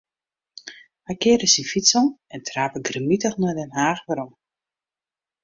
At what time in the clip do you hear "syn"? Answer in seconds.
1.51-1.69